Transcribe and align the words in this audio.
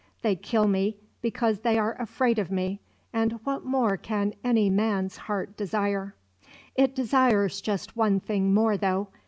They 0.23 0.35
kill 0.35 0.67
me 0.67 0.97
because 1.21 1.59
they 1.59 1.77
are 1.77 1.93
afraid 2.01 2.39
of 2.39 2.49
me; 2.49 2.81
and 3.13 3.33
what 3.43 3.63
more 3.65 3.97
can 3.97 4.33
any 4.43 4.67
man's 4.67 5.15
heart 5.17 5.55
desire? 5.55 6.15
"It 6.75 6.95
desires 6.95 7.61
just 7.61 7.95
one 7.95 8.19
thing 8.19 8.51
more, 8.51 8.77
though. 8.77 9.09